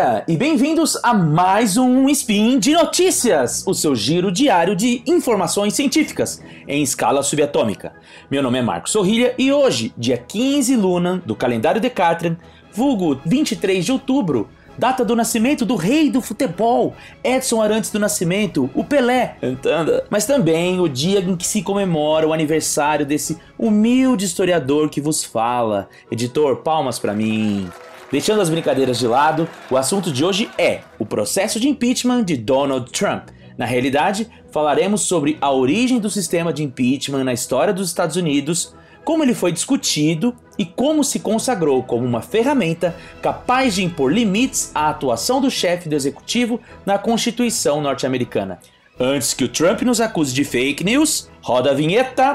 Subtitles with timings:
[0.00, 5.74] dia e bem-vindos a mais um Spin de Notícias, o seu giro diário de informações
[5.74, 7.92] científicas em escala subatômica.
[8.30, 12.38] Meu nome é Marcos Sorrilha e hoje, dia 15 Luna do calendário Decatran,
[12.72, 14.48] vulgo 23 de outubro,
[14.78, 20.04] data do nascimento do rei do futebol, Edson Arantes do Nascimento, o Pelé, entenda.
[20.08, 25.22] Mas também o dia em que se comemora o aniversário desse humilde historiador que vos
[25.22, 25.90] fala.
[26.10, 27.68] Editor, palmas para mim.
[28.10, 32.36] Deixando as brincadeiras de lado, o assunto de hoje é o processo de impeachment de
[32.36, 33.28] Donald Trump.
[33.56, 38.74] Na realidade, falaremos sobre a origem do sistema de impeachment na história dos Estados Unidos,
[39.04, 44.72] como ele foi discutido e como se consagrou como uma ferramenta capaz de impor limites
[44.74, 48.58] à atuação do chefe do executivo na Constituição norte-americana.
[48.98, 52.34] Antes que o Trump nos acuse de fake news, roda a vinheta.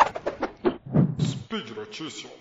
[1.19, 2.31] Speed Notícias.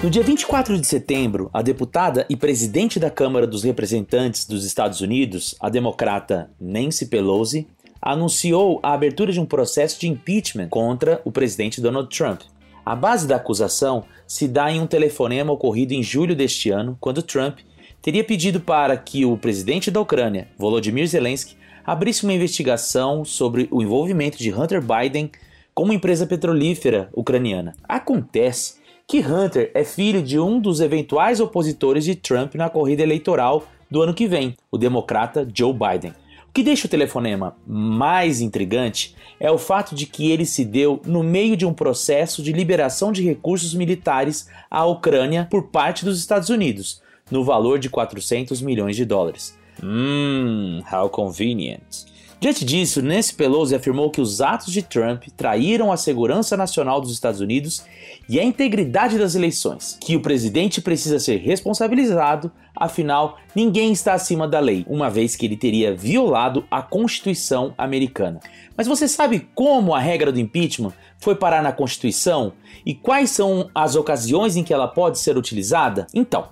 [0.00, 5.00] No dia 24 de setembro, a deputada e presidente da Câmara dos Representantes dos Estados
[5.00, 7.66] Unidos, a democrata Nancy Pelosi,
[8.00, 12.42] anunciou a abertura de um processo de impeachment contra o presidente Donald Trump.
[12.86, 17.20] A base da acusação se dá em um telefonema ocorrido em julho deste ano, quando
[17.20, 17.58] Trump
[18.00, 23.82] teria pedido para que o presidente da Ucrânia, Volodymyr Zelensky, abrisse uma investigação sobre o
[23.82, 25.28] envolvimento de Hunter Biden
[25.74, 27.74] com uma empresa petrolífera ucraniana.
[27.88, 28.77] Acontece
[29.08, 34.02] que Hunter é filho de um dos eventuais opositores de Trump na corrida eleitoral do
[34.02, 36.12] ano que vem, o democrata Joe Biden.
[36.46, 41.00] O que deixa o telefonema mais intrigante é o fato de que ele se deu
[41.06, 46.18] no meio de um processo de liberação de recursos militares à Ucrânia por parte dos
[46.18, 49.56] Estados Unidos, no valor de 400 milhões de dólares.
[49.82, 52.04] Hum, how convenient.
[52.40, 57.10] Diante disso, Nancy Pelosi afirmou que os atos de Trump traíram a segurança nacional dos
[57.10, 57.82] Estados Unidos
[58.28, 64.46] e a integridade das eleições, que o presidente precisa ser responsabilizado, afinal, ninguém está acima
[64.46, 68.40] da lei, uma vez que ele teria violado a Constituição americana.
[68.76, 72.52] Mas você sabe como a regra do impeachment foi parar na Constituição
[72.86, 76.06] e quais são as ocasiões em que ela pode ser utilizada?
[76.14, 76.48] Então,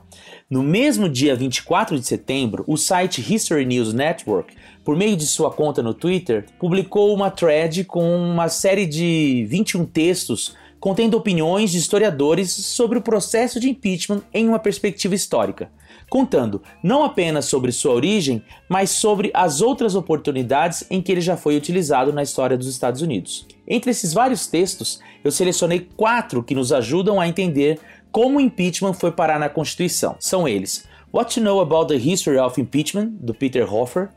[0.50, 4.54] no mesmo dia 24 de setembro, o site History News Network
[4.86, 9.84] por meio de sua conta no Twitter, publicou uma thread com uma série de 21
[9.84, 15.70] textos contendo opiniões de historiadores sobre o processo de impeachment em uma perspectiva histórica,
[16.08, 21.36] contando não apenas sobre sua origem, mas sobre as outras oportunidades em que ele já
[21.36, 23.46] foi utilizado na história dos Estados Unidos.
[23.66, 27.80] Entre esses vários textos, eu selecionei quatro que nos ajudam a entender
[28.12, 30.16] como o impeachment foi parar na Constituição.
[30.20, 34.10] São eles: What to Know About the History of Impeachment, do Peter Hoffer,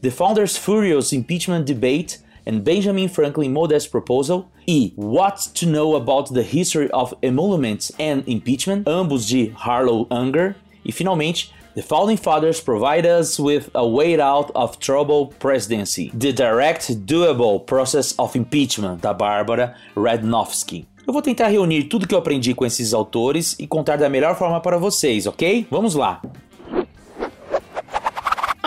[0.00, 6.32] The Founders' Furious Impeachment Debate and Benjamin Franklin Modest Proposal e What to Know About
[6.32, 12.60] the History of Emoluments and Impeachment, ambos de Harlow Unger, e finalmente The Founding Fathers
[12.60, 19.00] Provide Us with a Way Out of Trouble Presidency, The Direct Doable Process of Impeachment,
[19.00, 20.86] da Bárbara Rednowski.
[21.06, 24.38] Eu vou tentar reunir tudo que eu aprendi com esses autores e contar da melhor
[24.38, 25.66] forma para vocês, ok?
[25.70, 26.22] Vamos lá!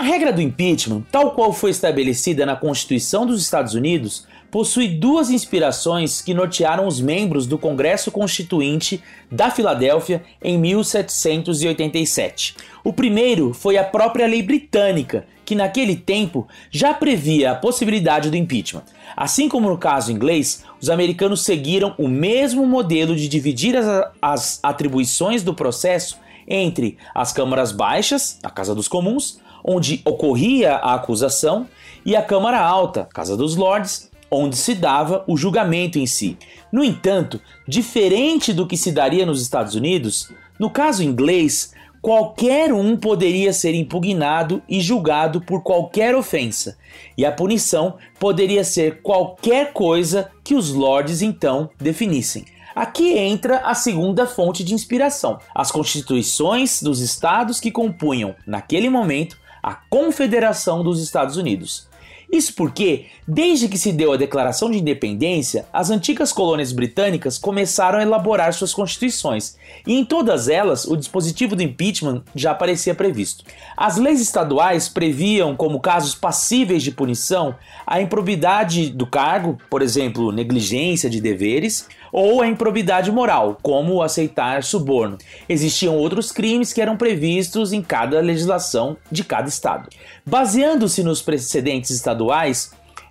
[0.08, 6.22] Regra do impeachment, tal qual foi estabelecida na Constituição dos Estados Unidos, possui duas inspirações
[6.22, 12.56] que nortearam os membros do Congresso Constituinte da Filadélfia em 1787.
[12.86, 18.38] O primeiro foi a própria lei britânica, que naquele tempo já previa a possibilidade do
[18.38, 18.84] impeachment.
[19.14, 24.60] Assim como no caso inglês, os americanos seguiram o mesmo modelo de dividir as, as
[24.64, 26.18] atribuições do processo
[26.48, 31.68] entre as câmaras baixas, a Casa dos Comuns, onde ocorria a acusação,
[32.06, 36.38] e a Câmara Alta, Casa dos Lordes, onde se dava o julgamento em si.
[36.72, 42.96] No entanto, diferente do que se daria nos Estados Unidos, no caso inglês, qualquer um
[42.96, 46.78] poderia ser impugnado e julgado por qualquer ofensa,
[47.18, 52.46] e a punição poderia ser qualquer coisa que os lordes então definissem.
[52.74, 59.38] Aqui entra a segunda fonte de inspiração: as constituições dos estados que compunham, naquele momento,
[59.68, 61.87] a Confederação dos Estados Unidos.
[62.32, 68.00] Isso porque, desde que se deu a Declaração de Independência, as antigas colônias britânicas começaram
[68.00, 73.46] a elaborar suas constituições, e em todas elas o dispositivo do impeachment já aparecia previsto.
[73.78, 80.32] As leis estaduais previam como casos passíveis de punição a improbidade do cargo, por exemplo,
[80.32, 85.18] negligência de deveres, ou a improbidade moral, como aceitar suborno.
[85.48, 89.90] Existiam outros crimes que eram previstos em cada legislação de cada estado.
[90.26, 92.17] Baseando-se nos precedentes estaduais,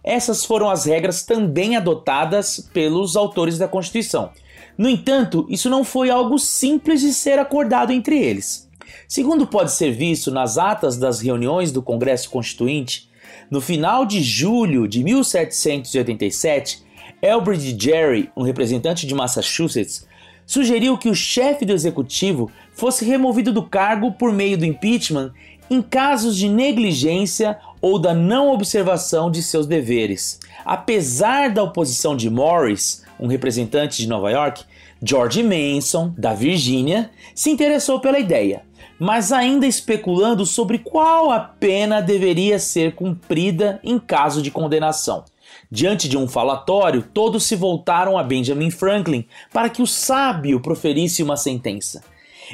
[0.03, 4.31] essas foram as regras também adotadas pelos autores da Constituição.
[4.79, 8.71] No entanto, isso não foi algo simples de ser acordado entre eles.
[9.09, 13.09] Segundo pode ser visto nas atas das reuniões do Congresso Constituinte,
[13.51, 16.85] no final de julho de 1787,
[17.23, 20.07] Elbridge Gerry, um representante de Massachusetts,
[20.45, 25.33] sugeriu que o chefe do executivo fosse removido do cargo por meio do impeachment
[25.69, 30.41] em casos de negligência ou da não observação de seus deveres.
[30.65, 34.65] Apesar da oposição de Morris, um representante de Nova York,
[35.01, 38.63] George Manson, da Virgínia, se interessou pela ideia,
[38.99, 45.23] mas ainda especulando sobre qual a pena deveria ser cumprida em caso de condenação.
[45.71, 51.23] Diante de um falatório, todos se voltaram a Benjamin Franklin para que o sábio proferisse
[51.23, 52.03] uma sentença.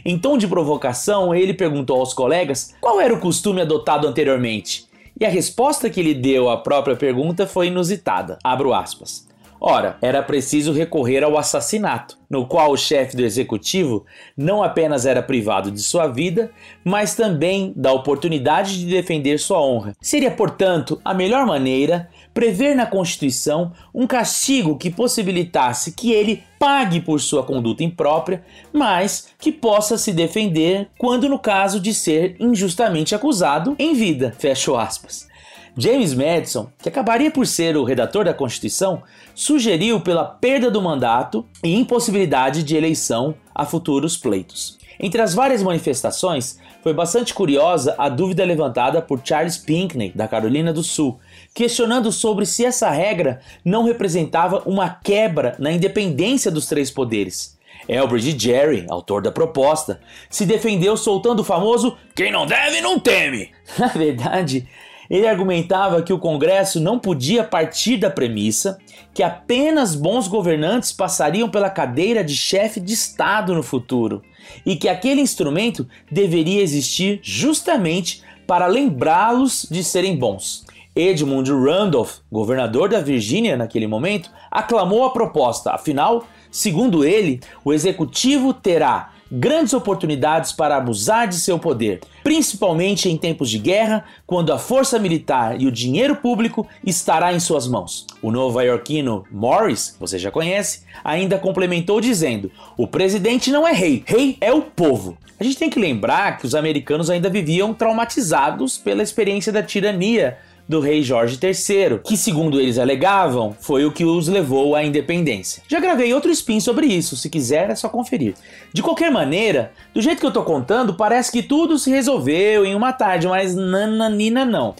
[0.04, 4.91] Em tom de provocação, ele perguntou aos colegas qual era o costume adotado anteriormente.
[5.18, 8.38] E a resposta que ele deu à própria pergunta foi inusitada.
[8.42, 9.26] Abro aspas.
[9.64, 14.04] Ora, era preciso recorrer ao assassinato, no qual o chefe do executivo
[14.36, 16.50] não apenas era privado de sua vida,
[16.84, 19.94] mas também da oportunidade de defender sua honra.
[20.00, 27.00] Seria, portanto, a melhor maneira prever na Constituição um castigo que possibilitasse que ele pague
[27.00, 33.14] por sua conduta imprópria, mas que possa se defender quando no caso de ser injustamente
[33.14, 34.34] acusado em vida.
[34.38, 35.31] Fecho aspas.
[35.76, 39.02] James Madison, que acabaria por ser o redator da Constituição,
[39.34, 44.78] sugeriu pela perda do mandato e impossibilidade de eleição a futuros pleitos.
[45.00, 50.72] Entre as várias manifestações, foi bastante curiosa a dúvida levantada por Charles Pinckney, da Carolina
[50.72, 51.18] do Sul,
[51.54, 57.56] questionando sobre se essa regra não representava uma quebra na independência dos três poderes.
[57.88, 63.50] Elbridge Gerry, autor da proposta, se defendeu soltando o famoso quem não deve não teme.
[63.78, 64.68] Na verdade,
[65.10, 68.78] ele argumentava que o Congresso não podia partir da premissa
[69.14, 74.22] que apenas bons governantes passariam pela cadeira de chefe de Estado no futuro
[74.64, 80.64] e que aquele instrumento deveria existir justamente para lembrá-los de serem bons.
[80.94, 88.52] Edmund Randolph, governador da Virgínia naquele momento, aclamou a proposta, afinal, segundo ele, o executivo
[88.52, 94.58] terá grandes oportunidades para abusar de seu poder, principalmente em tempos de guerra, quando a
[94.58, 98.06] força militar e o dinheiro público estará em suas mãos.
[98.20, 104.36] O nova-iorquino Morris, você já conhece, ainda complementou dizendo: "O presidente não é rei, rei
[104.38, 105.16] é o povo".
[105.40, 110.38] A gente tem que lembrar que os americanos ainda viviam traumatizados pela experiência da tirania
[110.68, 115.62] do rei Jorge III, que, segundo eles alegavam, foi o que os levou à independência.
[115.68, 118.34] Já gravei outro spin sobre isso, se quiser é só conferir.
[118.72, 122.74] De qualquer maneira, do jeito que eu tô contando, parece que tudo se resolveu em
[122.74, 124.74] uma tarde, mas nananina não.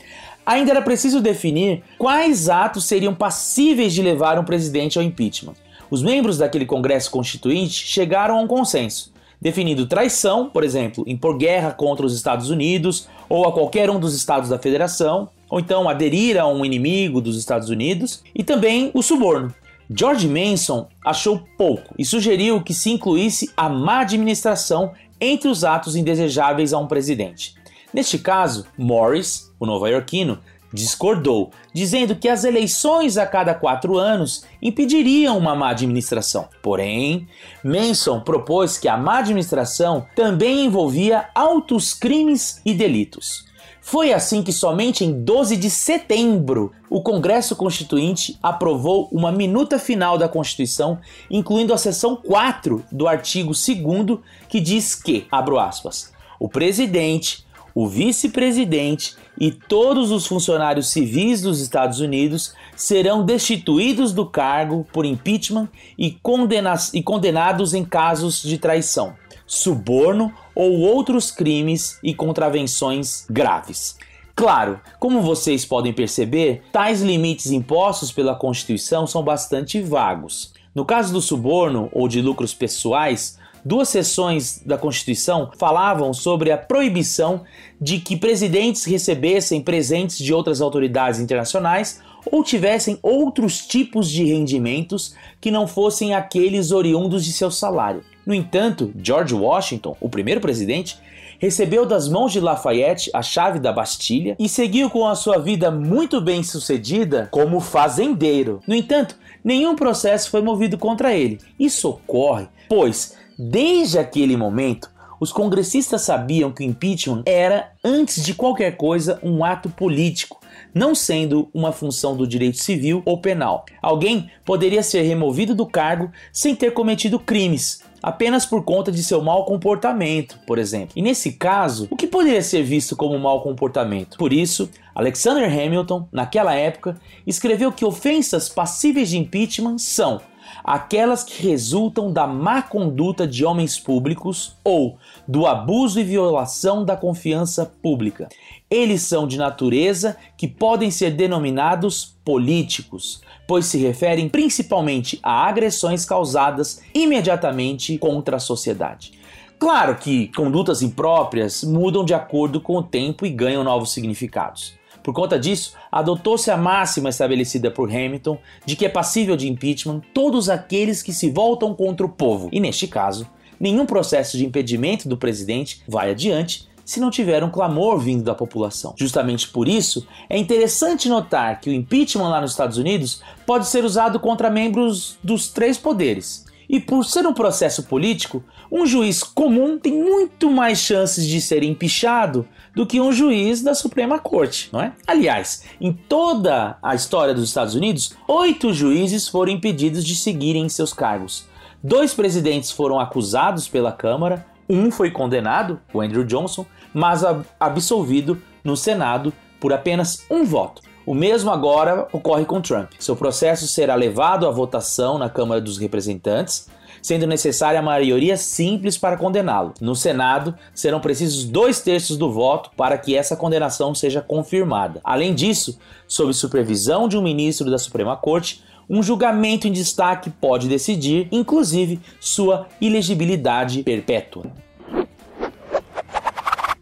[0.44, 5.54] Ainda era preciso definir quais atos seriam passíveis de levar um presidente ao impeachment.
[5.90, 11.70] Os membros daquele Congresso Constituinte chegaram a um consenso, definindo traição, por exemplo, impor guerra
[11.70, 16.40] contra os Estados Unidos ou a qualquer um dos estados da federação, ou então aderir
[16.40, 19.54] a um inimigo dos Estados Unidos, e também o suborno.
[19.94, 25.94] George Manson achou pouco e sugeriu que se incluísse a má administração entre os atos
[25.94, 27.54] indesejáveis a um presidente.
[27.92, 30.38] Neste caso, Morris, o nova-iorquino,
[30.72, 36.48] discordou, dizendo que as eleições a cada quatro anos impediriam uma má administração.
[36.62, 37.28] Porém,
[37.62, 43.44] Manson propôs que a má administração também envolvia altos crimes e delitos.
[43.84, 50.16] Foi assim que somente em 12 de setembro o Congresso Constituinte aprovou uma minuta final
[50.16, 56.48] da Constituição, incluindo a seção 4 do artigo 2 que diz que, abro aspas, o
[56.48, 64.86] presidente, o vice-presidente e todos os funcionários civis dos Estados Unidos serão destituídos do cargo
[64.92, 69.14] por impeachment e, condena e condenados em casos de traição
[69.52, 73.98] suborno ou outros crimes e contravenções graves.
[74.34, 80.54] Claro, como vocês podem perceber, tais limites impostos pela Constituição são bastante vagos.
[80.74, 86.58] No caso do suborno ou de lucros pessoais, duas seções da Constituição falavam sobre a
[86.58, 87.42] proibição
[87.80, 92.00] de que presidentes recebessem presentes de outras autoridades internacionais
[92.30, 98.04] ou tivessem outros tipos de rendimentos que não fossem aqueles oriundos de seu salário.
[98.24, 100.96] No entanto, George Washington, o primeiro presidente,
[101.40, 105.72] recebeu das mãos de Lafayette a chave da Bastilha e seguiu com a sua vida
[105.72, 108.60] muito bem sucedida como fazendeiro.
[108.64, 111.40] No entanto, nenhum processo foi movido contra ele.
[111.58, 114.90] Isso ocorre, pois, desde aquele momento,
[115.22, 120.40] os congressistas sabiam que o impeachment era, antes de qualquer coisa, um ato político,
[120.74, 123.64] não sendo uma função do direito civil ou penal.
[123.80, 129.22] Alguém poderia ser removido do cargo sem ter cometido crimes, apenas por conta de seu
[129.22, 130.90] mau comportamento, por exemplo.
[130.96, 134.18] E nesse caso, o que poderia ser visto como mau comportamento?
[134.18, 140.20] Por isso, Alexander Hamilton, naquela época, escreveu que ofensas passíveis de impeachment são
[140.64, 146.96] aquelas que resultam da má conduta de homens públicos ou do abuso e violação da
[146.96, 148.28] confiança pública.
[148.70, 156.04] Eles são de natureza que podem ser denominados políticos, pois se referem principalmente a agressões
[156.04, 159.12] causadas imediatamente contra a sociedade.
[159.58, 164.74] Claro que condutas impróprias mudam de acordo com o tempo e ganham novos significados.
[165.02, 170.00] Por conta disso, adotou-se a máxima estabelecida por Hamilton de que é passível de impeachment
[170.14, 172.48] todos aqueles que se voltam contra o povo.
[172.52, 173.26] E neste caso,
[173.58, 178.34] nenhum processo de impedimento do presidente vai adiante se não tiver um clamor vindo da
[178.34, 178.94] população.
[178.96, 183.84] Justamente por isso, é interessante notar que o impeachment lá nos Estados Unidos pode ser
[183.84, 186.44] usado contra membros dos três poderes.
[186.68, 191.62] E por ser um processo político, um juiz comum tem muito mais chances de ser
[191.62, 194.92] empichado do que um juiz da Suprema Corte, não é?
[195.06, 200.92] Aliás, em toda a história dos Estados Unidos, oito juízes foram impedidos de seguirem seus
[200.92, 201.46] cargos.
[201.82, 206.64] Dois presidentes foram acusados pela Câmara, um foi condenado, o Andrew Johnson,
[206.94, 207.22] mas
[207.58, 210.80] absolvido no Senado por apenas um voto.
[211.04, 212.92] O mesmo agora ocorre com Trump.
[212.98, 216.68] Seu processo será levado à votação na Câmara dos Representantes,
[217.02, 219.74] sendo necessária a maioria simples para condená-lo.
[219.80, 225.00] No Senado, serão precisos dois terços do voto para que essa condenação seja confirmada.
[225.02, 230.68] Além disso, sob supervisão de um ministro da Suprema Corte, um julgamento em destaque pode
[230.68, 234.44] decidir, inclusive, sua ilegibilidade perpétua.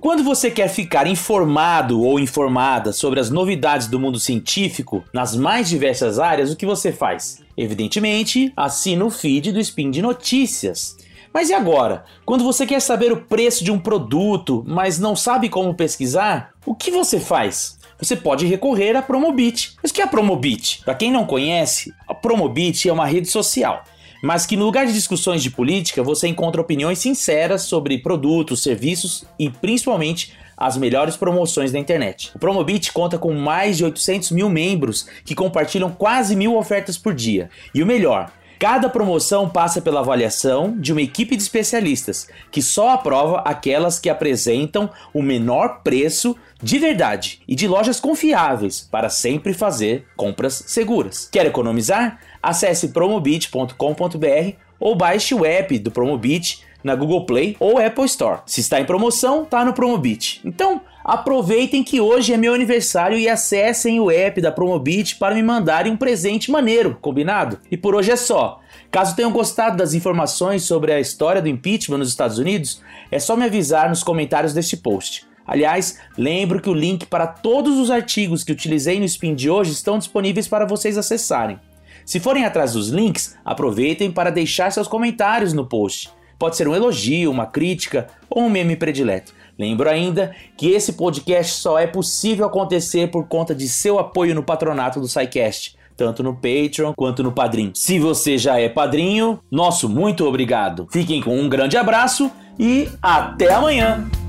[0.00, 5.68] Quando você quer ficar informado ou informada sobre as novidades do mundo científico nas mais
[5.68, 7.42] diversas áreas, o que você faz?
[7.54, 10.96] Evidentemente, assina o feed do Spin de Notícias.
[11.34, 12.06] Mas e agora?
[12.24, 16.74] Quando você quer saber o preço de um produto, mas não sabe como pesquisar, o
[16.74, 17.78] que você faz?
[17.98, 19.76] Você pode recorrer à Promobit.
[19.82, 20.80] Mas o que é a Promobit?
[20.82, 23.84] Para quem não conhece, a Promobit é uma rede social
[24.22, 29.24] mas que no lugar de discussões de política você encontra opiniões sinceras sobre produtos, serviços
[29.38, 32.30] e principalmente as melhores promoções da internet.
[32.34, 37.14] O Promobit conta com mais de 800 mil membros que compartilham quase mil ofertas por
[37.14, 37.48] dia.
[37.74, 38.30] E o melhor,
[38.60, 44.10] Cada promoção passa pela avaliação de uma equipe de especialistas, que só aprova aquelas que
[44.10, 51.26] apresentam o menor preço de verdade e de lojas confiáveis para sempre fazer compras seguras.
[51.32, 52.20] Quer economizar?
[52.42, 58.42] Acesse promobit.com.br ou baixe o app do Promobit na Google Play ou Apple Store.
[58.44, 60.42] Se está em promoção, tá no Promobit.
[60.44, 65.42] Então, aproveitem que hoje é meu aniversário e acessem o app da Promobit para me
[65.42, 67.58] mandarem um presente maneiro, combinado?
[67.70, 68.60] E por hoje é só.
[68.90, 73.36] Caso tenham gostado das informações sobre a história do impeachment nos Estados Unidos, é só
[73.36, 75.26] me avisar nos comentários deste post.
[75.46, 79.72] Aliás, lembro que o link para todos os artigos que utilizei no Spin de hoje
[79.72, 81.58] estão disponíveis para vocês acessarem.
[82.04, 86.10] Se forem atrás dos links, aproveitem para deixar seus comentários no post.
[86.38, 89.34] Pode ser um elogio, uma crítica ou um meme predileto.
[89.60, 94.42] Lembro ainda que esse podcast só é possível acontecer por conta de seu apoio no
[94.42, 97.70] patronato do SciCast, tanto no Patreon quanto no Padrim.
[97.74, 100.88] Se você já é padrinho, nosso muito obrigado.
[100.90, 104.19] Fiquem com um grande abraço e até amanhã!